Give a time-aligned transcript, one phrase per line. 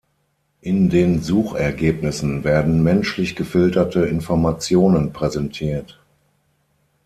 [0.61, 6.01] In den Suchergebnissen werden menschlich gefilterte Informationen präsentiert.